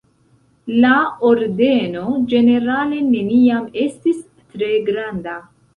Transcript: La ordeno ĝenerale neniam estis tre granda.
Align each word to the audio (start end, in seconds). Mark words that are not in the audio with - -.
La 0.85 0.93
ordeno 1.31 2.07
ĝenerale 2.33 3.05
neniam 3.13 3.73
estis 3.87 4.29
tre 4.35 4.73
granda. 4.93 5.43